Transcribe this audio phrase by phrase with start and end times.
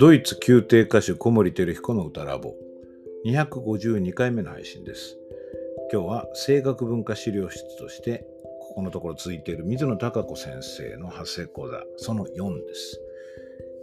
[0.00, 2.54] ドイツ宮廷歌手小森照彦の歌ラボ。
[3.26, 5.18] 252回目の配信です。
[5.92, 8.24] 今日は声楽文化資料室として
[8.60, 13.00] ここのところ続いている水野孝子先生の発声講座その4です、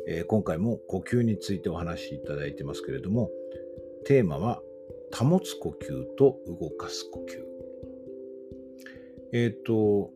[0.07, 3.29] えー、今回も呼吸についてお話しいただいてますけれども
[4.05, 4.61] テーマは
[5.13, 7.43] 保つ呼吸と動かす呼吸。
[9.33, 10.11] えっ、ー、と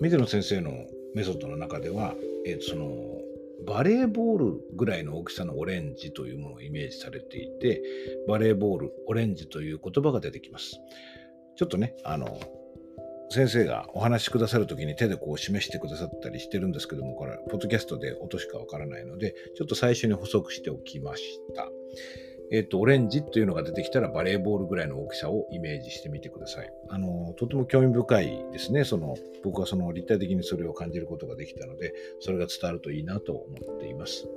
[0.00, 0.70] 水野先生の
[1.14, 2.14] メソッドの中では、
[2.46, 3.25] えー、その
[3.64, 7.82] バレーボールぐらいの大きさのオレンジというものをイメージされていて、
[8.28, 10.78] バレーボール、オレンジという言葉が出てきます。
[11.56, 12.38] ちょっとね、あの、
[13.30, 21.68] 先生がお話しくださる時に手でこう示してくださったりしてるんですけども、これ、ポッドキャストで音しかわからないので、ちょっと最初に補足しておきました。
[22.50, 26.72] えっ、と、オレンジというのが出てきたらバレーボールぐらいの大きさをイメージしてみてください。
[26.88, 28.84] あの、とても興味深いですね。
[28.84, 34.28] その、僕はその立体的にそれを感じることができたので、それが伝わるといいなと思っています。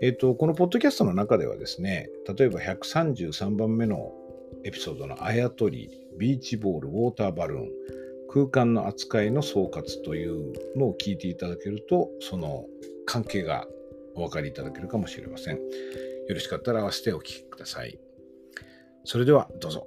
[0.00, 4.12] えっ、と、このポッドキャストの中ではですね、例えば133番目の
[4.64, 7.68] エピソードのあやとり、ビーチボール、ウォーターバルーン、
[8.28, 12.66] 空間の扱いの総括というのを聞いていただけると、その
[13.04, 13.66] 関係が
[14.14, 15.60] お分かりいただけるかもしれません。
[16.28, 17.98] よろしかったら合わせてお聴きください。
[19.04, 19.86] それではどうぞ。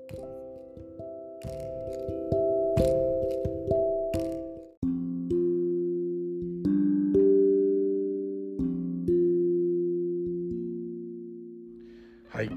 [12.30, 12.50] はい。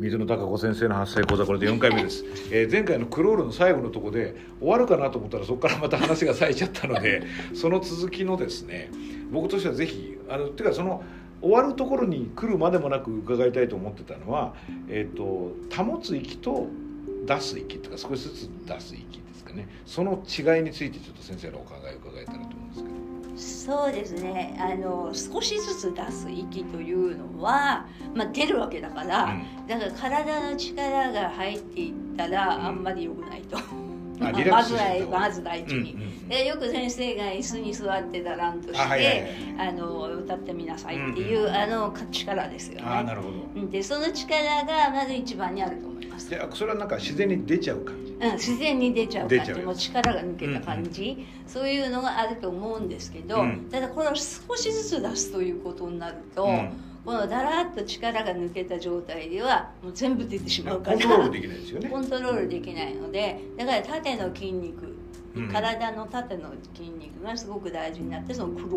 [0.00, 7.22] 水野孝子先生の発声講座これで4回目です、えー、前回のクロールの最後のとこで終わるかなと思ったらそこからまた話が咲いちゃったので
[7.54, 8.90] その続きのですね
[9.32, 11.02] 僕としてはぜひあのていうかその
[11.40, 14.54] 終わるところに来るまでもなく伺いたいと思ってたのは、
[14.88, 16.68] えーと、保つ息と
[17.26, 22.96] 出す息とか少しずつ出す息ですかねその違いについてちょっと先生のお考えを伺えたらと思うんですけど。
[23.36, 33.58] そうですねあの少しずつ出す息というのは、まあ、出るわけだから、うん、だから体の力が入っていったらあんまり良くないと。
[34.18, 39.26] ままずはまず第一に、うんうん、でよく先生が椅子に座ってだらんとして、あはいはい、
[39.58, 42.82] あの歌ってみなさいっていう、うんうん、あの力ですよね。
[42.86, 43.66] あなるほど。
[43.68, 46.30] でその力がまず一番にあると思います。
[46.30, 48.05] でそれはなんか自然に出ちゃう感じ？
[48.20, 56.70] うん、自然に出ちゃう感じも力が抜けた感じ、うんうん、そういうのがあると思うんですけど、うん、ただこれを少しずつ出すということになると、うん。
[57.06, 61.88] このだらっと力が抜けた状態ではもう全部出てしまうからコントロールできないですよね。
[61.88, 64.96] コントロールできないのでだから縦の筋肉
[65.52, 68.70] 体の縦の筋肉がすごく大事になってそのクロー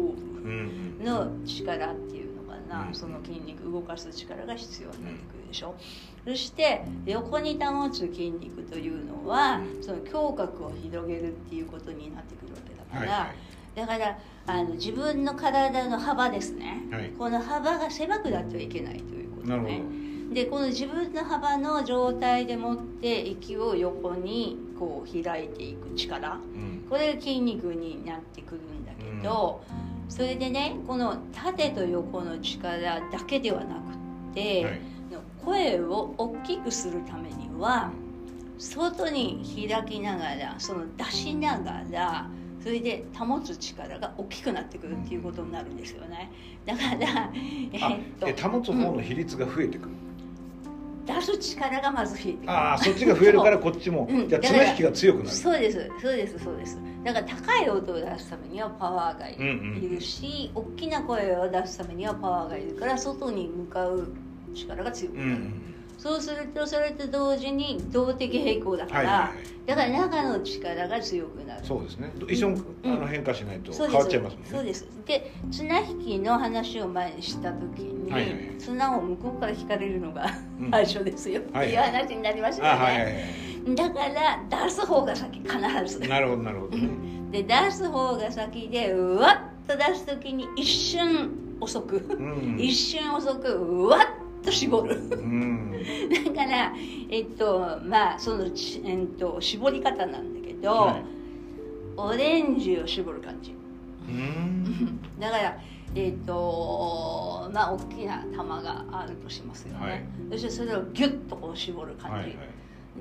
[1.00, 5.76] ブの力っていうのかな、その筋肉動かす力が必要になってくるでしょ、
[6.30, 13.36] そして横に保つ筋肉というのは、その胸郭を広げるっていうことになってくるわけだから、はいはい。
[13.76, 19.82] だからあの自分の体の幅ですね、はい、この幅が狭くなってはいけないということね。
[20.32, 29.64] でこの自分の幅の状態でもって息を横にこう開いていく力、うん、これが筋肉になってくるんだけど、
[30.06, 34.82] うん、それでねこの縦と横の力だけではなくて、はい、
[35.44, 37.92] 声を大きくするためには
[38.58, 42.30] 外に開きながらその出しながら
[42.62, 46.30] それで保つ力が大きくなってくるっていうことになるんですよね。
[46.66, 52.52] だからえっと保つ方の比率が増えてくる、うん、出す力がまず増えてくる。
[52.52, 54.14] ああそっちが増えるからこっちも、う。
[54.14, 55.30] ん、じゃ綱引きが強くなる。
[55.30, 55.90] そうです。
[56.02, 56.40] そうです。
[56.44, 56.78] そうです。
[57.06, 59.38] だから高い音を出すためにはパワーがい
[59.88, 64.12] るし、うんうん、大きな声を出すためにはパワーがいるから外に向かう
[64.54, 65.54] 力が強くなる、うんうん。
[65.98, 71.66] そうするとそれと同時に動的平衡だから、はいはいはい、だから中の力が強くなる。
[71.66, 72.12] そうですね。
[72.28, 74.50] 一緒に、あの変化しないと変わっちゃいますもんね。
[74.52, 74.88] そうです。
[75.06, 80.30] で綱引きの話を前にした時に、はいはい、綱を向こうから引かれるのが
[80.72, 83.26] 最初ですよ、うん、っていう話になりましたよね、
[83.76, 86.08] だから出す方が先必ず。
[86.08, 86.90] なるほどなるほど、ね、
[87.32, 94.02] で出す方が先でうわっと出す時に一瞬遅く、うん、一瞬遅くうわっ
[94.44, 95.72] と絞る、うん、
[96.34, 96.74] だから
[97.10, 101.04] えっとまあその、えっと、絞り方なんだけど、はい、
[101.98, 103.56] オレンジを絞る感じ、
[104.08, 105.58] うん、だから
[105.96, 112.38] えっとまあ大きな玉があるとしますよね、はい、そしてそれをギュッとこう絞る感じ、はいはい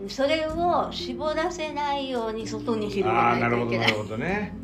[0.08, 3.90] それを絞らせないように外に広げないといけない。
[3.90, 4.54] なるほどね。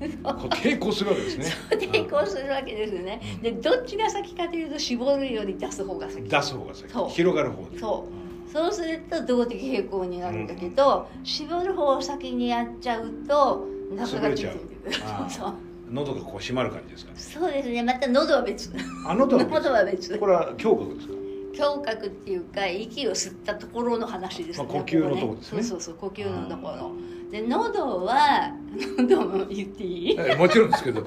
[0.63, 1.47] 抵抗するわけですね。
[1.71, 3.21] 抵抗するわけですね。
[3.37, 6.29] うん、でどっちが先かというと絞るより出す方が先。
[6.29, 6.93] 出す方が先。
[7.11, 8.07] 広がる方そ
[8.49, 8.53] う。
[8.53, 13.67] そうすると動的平衡になるんだけど、うん、絞る方を先にやっちゃうと
[13.97, 14.95] 中がついてくる。
[15.29, 15.55] そう。
[15.91, 18.73] 喉がこう締まる感じですか、ね、そうですねまた喉は別
[19.07, 21.15] あ喉は別 喉は別これは胸郭ですか？
[21.59, 25.63] 胸郭っていうか息を吸ったところの話ですね、まあ、呼吸のところですね。
[25.63, 26.93] そうそうそう呼吸のところ。
[27.31, 28.53] で喉は
[28.97, 31.05] 喉も言っていい、もちろんですけど、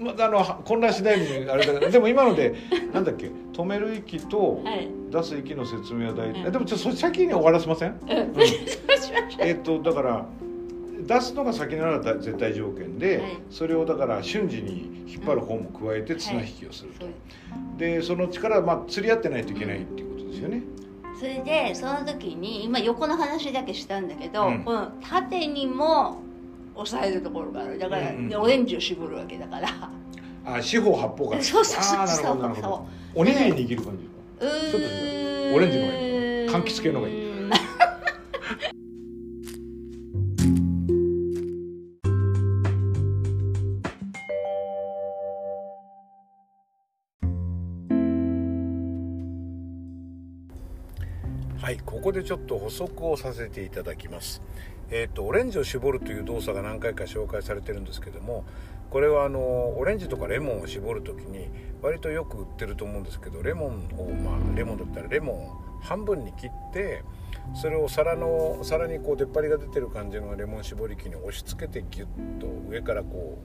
[0.00, 2.54] まあ、あの混乱しないようにあれだからでも今ので
[2.94, 4.62] なんだっけ止める息と
[5.10, 8.34] 出す息の説明は大事、はい、でもちょっと先に終わらせません、うん、うん、
[9.40, 10.26] えっとだから
[11.06, 20.62] 出すのが先なら絶対条件で、はい、それをだから瞬時に引っ張る方も加えて綱引きをすると、はい、でその力まあ釣り合ってないといけないっていうことですよね、
[21.18, 26.22] それでその時に今横の話だけしたんだけど、うん、この縦にも
[26.74, 27.78] 押さえるところがある。
[27.78, 29.68] だから、うんうん、オレンジを絞るわけだから。
[30.44, 32.86] あ四方八方が そうそうそうそ
[33.16, 33.20] う。
[33.20, 34.08] おにぎり握る感じ
[34.40, 34.82] ちょっ
[35.50, 36.08] とオレンジの方がいい。
[36.48, 37.27] 柑橘系の方がいい
[51.60, 54.40] はいここでちょっと補足をさせていただきます。
[54.90, 58.44] えっ、ー、とオレンジを絞るという動作が何回か紹介されてるんですけども
[58.90, 59.40] これはあの
[59.76, 61.48] オレンジとかレモンを絞る時に
[61.82, 67.02] 割とよく売ってると思うんですけどレモンをまあレモンだったらレモンを半分に切って
[67.54, 73.36] それを皿の皿にこう出っ張りが出てる感じのレモン絞り器に押し付けてギュッと上からこ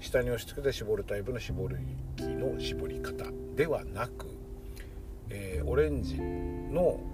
[0.00, 1.76] う下に押し付けて絞るタイプの絞り
[2.16, 4.26] 器の絞り方ではなく、
[5.30, 7.13] えー、オレンジの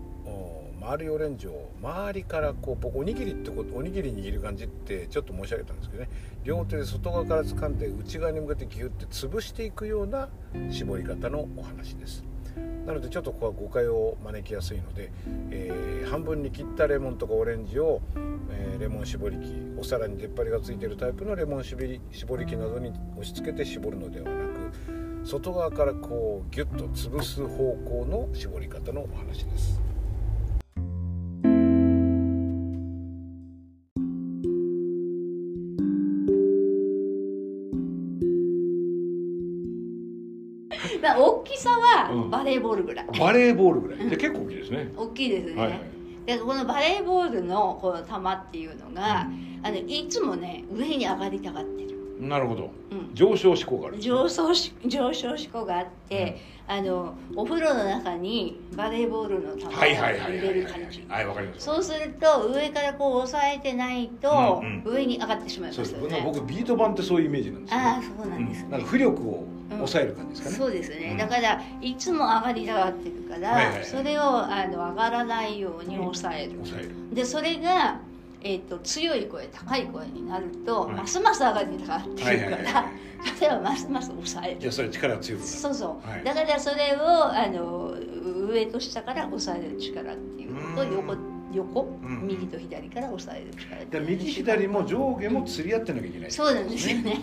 [0.81, 6.11] 丸いオレンジを周りからこう僕おにぎりってことおにぎり握る感じってちょっと申し上げたんですけどね。
[6.43, 10.29] 両手で外側から掴んで内側に向けてギュッて潰していくような
[10.71, 12.25] 絞り方のお話です。
[12.87, 15.13] なのでちょっとここは誤解を招きやすいので、
[15.51, 18.01] えー、半分に切ったレモンとかオレンジを、
[18.51, 24.73] えー、レモン絞り器お皿に出っ張りがついてるタイプのレモン絞り絞り器などに押し付けて絞るのではなく
[25.25, 29.90] 外側からこうギュッと潰す方向の絞り方のお話です。
[41.03, 44.09] まあ大きさはバレーボールぐらい、うん、バレーボールぐらい。
[44.09, 44.93] で結構大きいですね。
[44.97, 45.81] 大きいですね、はいはい、
[46.27, 51.91] でこのバレーボールのこの球っていうのが、うん、あのいつもね上に上がりたがってる。
[52.21, 56.39] なるほど、うん、上昇志向がある上昇し上昇志向があって、
[56.69, 61.03] うん、あのお風呂の中にバレーボールの球を入れる感じ。
[61.09, 61.65] はいわかります。
[61.65, 77.15] そうすると上からこう押さえてないと、上に上がってしまいますよね、僕ビート板ってそういうイメージなんですああそうなんです、ね、なんか浮力を抑える感じですかね、そうですね、だからいつも上がりたがってるから、それをあの上がらないように抑える,、抑える。
[77.15, 78.01] でそれが
[78.43, 82.87] えーと、強い声高い声になると、はい、ますます上がりたがってるから、
[83.37, 84.61] それはますます抑える。
[84.63, 87.95] いやそれ力強くそうそう、はい、だからそれをあの
[88.49, 91.17] 上と下から抑える力っていうのと横
[91.53, 93.51] 横、うん、右と左から抑える
[93.85, 97.19] 力右左も上下も釣り合ってなきゃいけない、ね、そうなんですよね、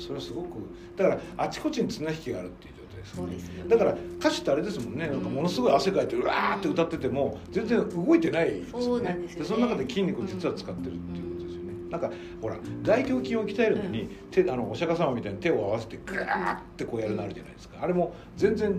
[0.00, 0.48] それはすごく
[0.96, 2.74] だからあちこちに綱引きがあるっていう
[3.04, 5.06] そうですよ、ね、だから歌手ってあれですもんね。
[5.06, 8.84] なんかものすごい汗かいてうわーって歌ってても全然動いてないですよね。
[8.84, 12.10] そうなんでその中で筋肉を実は使ってるっていうことですよね、なんか
[12.42, 17.78] ほら大胸筋を鍛えるのに、手あのお釈迦様みたいに手を合わせてグーってこうやるなるじゃないですか。
[17.80, 18.74] あれも全然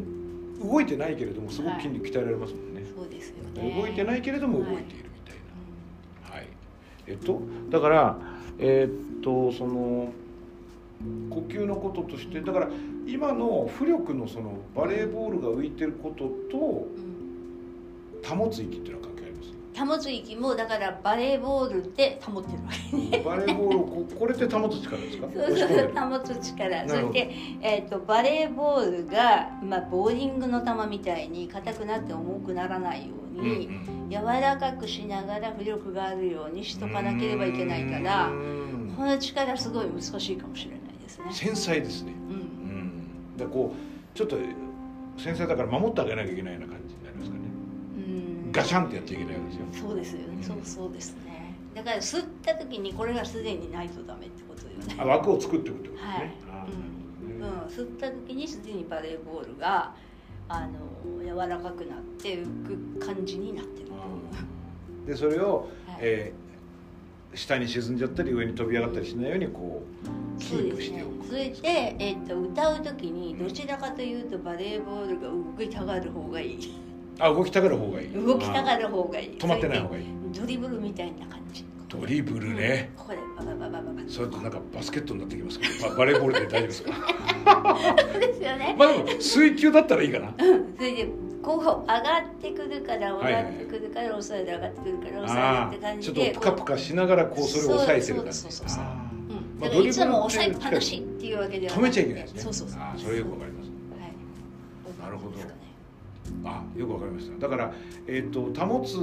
[0.60, 3.82] 動いてないけれどもすごく筋肉鍛えられますもんね、そうですよね。
[3.82, 5.36] 動いてないけれども動いているみたい
[6.30, 6.48] な、はい、
[7.08, 8.18] えっとだから
[8.60, 10.14] えー、っとその
[11.30, 12.70] 呼吸のこととしてだから
[13.08, 16.88] 今の浮力のそのバレーボールが浮いてることと
[18.36, 19.52] 保つ息っていうのは関係あります？
[19.86, 23.24] 保つ息もだからバレーボールで保ってるわけね。
[23.24, 25.28] バレーボールをこ これって保つ力ですか？
[25.34, 26.88] そうそう保つ力。
[26.90, 27.32] そして、
[27.62, 38.30] えーと、バレーボールが、まあ、ボーリングの球みたいに硬くなって重くならないように、うんうん、柔らかくしながら浮力があるようにしとかなければいけないから
[38.96, 40.81] この力すごい難しいかもしれない
[41.26, 41.34] ね。
[41.34, 42.14] 繊細ですね。
[43.38, 44.38] でこうちょっと
[45.18, 47.44] 先生だから守ってあげなきゃいけないような感じになりますかね。
[47.98, 48.52] うん。
[48.52, 49.66] ガシャンってやっちゃいけないわけですよ。
[49.88, 51.56] そうですよね、うん、そうそうですね。
[51.76, 54.96] だから吸った時にこれがすでにないとダメってことよね。
[54.98, 56.12] あ枠を作っていくってことですね、
[56.52, 56.72] はい。
[57.32, 59.96] うん、うん、吸った時にすでにバレーボールが
[60.50, 63.88] あの柔らかくなって浮く感じになってる
[65.08, 66.42] でそれを、はい、えー
[67.34, 70.08] 下に沈んじゃったり上に飛び上がったりしないようにこう
[70.52, 76.74] キープしておくそ、ね,、れで、えーと、歌う時にどちらかというとバレーボールが動きたがる方がいい。
[77.20, 78.14] あ動きたがる方がいい。
[78.14, 79.30] 動きたがる方がいい。
[79.38, 80.06] 止まってない方がいい。
[80.34, 81.66] ドリブルみたいな感じ。
[81.88, 86.94] ドリブルね、ここでババババババそれとなんかバスケットになってきますけどババレーボールで大丈夫ですか
[88.14, 91.10] そうですよねまあでも水球だったらいいかなうんそれで
[91.44, 99.01] こう上がってくるから上がってくるから押さえて上がってくるから押さえてって感ちょじでっとプカプカしながらこうそれを押さえてる感じそうそうそうそう
[99.62, 102.42] だからいつもドリブルって押さえっぱなしっていうわけでは止めちゃいけないですね。
[102.42, 102.80] そうそうそう。
[102.82, 105.06] あーそれよくわかりますはい。
[105.06, 105.38] なるほど。
[106.46, 107.40] あよくわかりました。
[107.40, 107.74] だから、
[108.08, 108.96] えー、と保つ、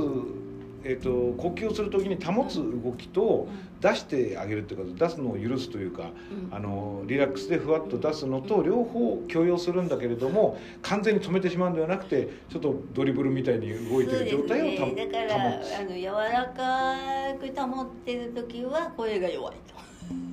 [0.85, 3.49] えー、と呼吸をするときに保つ動きと
[3.81, 6.11] 出してあげるっていうか出すのを許すというか
[6.51, 6.55] うん。
[6.55, 19.57] あのリラックスでふわっと出すのと両方許容するんだけれども完全に止めてしまうんではなくてちょっとドリブルみたいに動いてる状態をそうですね、だから保つあの柔らかく保ってる時は声が弱い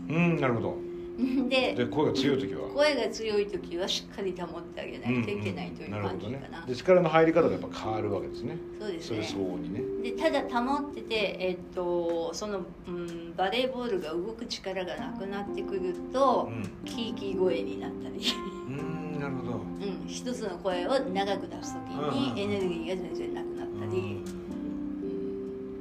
[0.09, 0.69] うんなるほど。
[0.69, 0.85] と
[1.50, 2.67] でで声が強い時は？
[2.69, 8.57] 声が強い時はしっかり保ってあげないといけないといううんうんなね感じかな,、で力の入り方がやっぱ変わるわけですね。
[8.79, 9.24] そうですね。
[9.24, 9.81] それ相応にね。
[10.03, 16.50] でただ保ってて、えっとその、うん、バレーボールが動く力がなくなってくると、
[16.83, 18.79] うキーキー声になったり、ん
[19.15, 19.53] うんなるほど。
[19.53, 24.15] うん、一つの声を長く出す時うんにエネルギーが全然なくなったり、うん。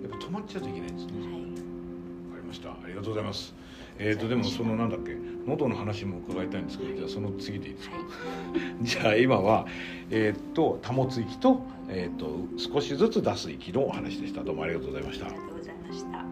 [0.02, 1.26] やっぱ止まっちゃうといけないんですね。
[1.26, 1.44] はい
[2.44, 2.70] りました。
[2.70, 3.54] ありがとうございます。
[3.98, 7.96] えー、とでもそのなんだっけ喉の話も伺いたいんですけどじゃあその次でいいですか？
[7.96, 8.06] はい。
[8.84, 9.66] じゃあ今は
[10.10, 14.42] えっ、と保つ息と,、えー、と少しずつ出す息のお話でした。
[14.42, 15.26] どうもありがとうございました。
[15.26, 16.23] ありがとうございました。